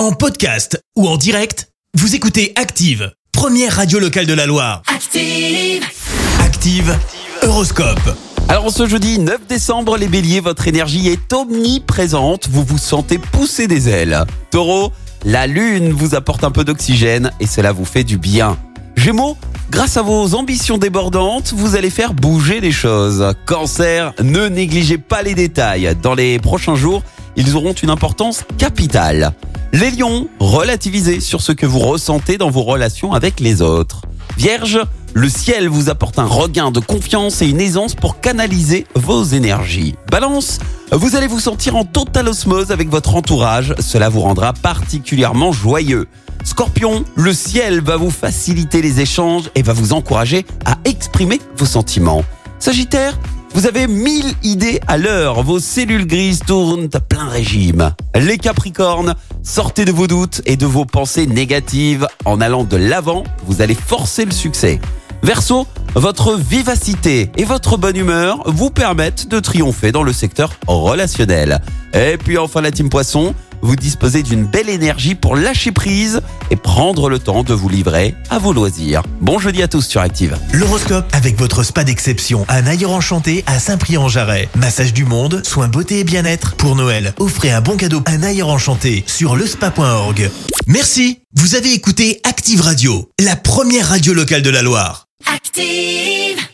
[0.00, 4.80] En podcast ou en direct, vous écoutez Active, première radio locale de la Loire.
[4.86, 5.84] Active.
[6.42, 6.98] Active,
[7.42, 8.16] Horoscope.
[8.48, 13.66] Alors ce jeudi 9 décembre, les béliers, votre énergie est omniprésente, vous vous sentez pousser
[13.66, 14.24] des ailes.
[14.50, 14.90] Taureau,
[15.26, 18.56] la lune vous apporte un peu d'oxygène et cela vous fait du bien.
[18.96, 19.36] Gémeaux,
[19.70, 23.34] grâce à vos ambitions débordantes, vous allez faire bouger les choses.
[23.44, 25.94] Cancer, ne négligez pas les détails.
[26.02, 27.02] Dans les prochains jours,
[27.36, 29.32] ils auront une importance capitale.
[29.72, 34.02] Les lions, relativisez sur ce que vous ressentez dans vos relations avec les autres.
[34.36, 34.80] Vierge,
[35.14, 39.94] le ciel vous apporte un regain de confiance et une aisance pour canaliser vos énergies.
[40.10, 40.58] Balance,
[40.92, 46.06] vous allez vous sentir en totale osmose avec votre entourage, cela vous rendra particulièrement joyeux.
[46.44, 51.66] Scorpion, le ciel va vous faciliter les échanges et va vous encourager à exprimer vos
[51.66, 52.24] sentiments.
[52.58, 53.18] Sagittaire,
[53.52, 57.92] vous avez mille idées à l'heure, vos cellules grises tournent à plein régime.
[58.14, 62.06] Les Capricornes, sortez de vos doutes et de vos pensées négatives.
[62.24, 64.80] En allant de l'avant, vous allez forcer le succès.
[65.22, 71.60] Verseau, votre vivacité et votre bonne humeur vous permettent de triompher dans le secteur relationnel.
[71.92, 76.56] Et puis enfin la team Poisson, vous disposez d'une belle énergie pour lâcher prise et
[76.56, 79.02] prendre le temps de vous livrer à vos loisirs.
[79.20, 80.36] Bon jeudi à tous sur Active.
[80.52, 84.48] L'horoscope avec votre spa d'exception à Naïre Enchanté à Saint-Prix-en-Jarret.
[84.56, 86.54] Massage du monde, soins beauté et bien-être.
[86.56, 90.30] Pour Noël, offrez un bon cadeau à Naïre Enchanté sur lespa.org.
[90.66, 91.20] Merci.
[91.34, 95.06] Vous avez écouté Active Radio, la première radio locale de la Loire.
[95.32, 96.49] Active.